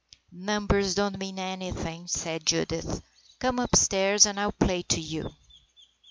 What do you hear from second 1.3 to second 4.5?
anything," said Judith." Come upstairs and